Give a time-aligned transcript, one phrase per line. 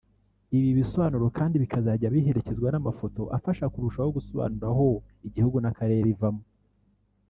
[0.57, 4.87] Ibi bisobanuro kandi bikazajya biherekezwa n’amafoto afasha kurushaho gusobanura aho
[5.27, 6.43] igihugu n’akarere ivamo